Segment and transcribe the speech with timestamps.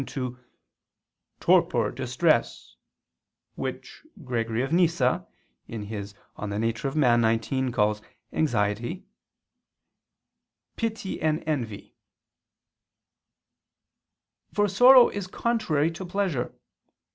[0.01, 0.35] into
[1.39, 2.75] "torpor, distress,"
[3.53, 5.27] which Gregory of Nyssa
[5.69, 6.79] [*Nemesius, De Nat.
[6.79, 7.39] Hom.
[7.39, 8.01] xix.] calls
[8.33, 9.05] "anxiety,"
[10.75, 11.93] "pity," and "envy."
[14.51, 16.51] For sorrow is contrary to pleasure.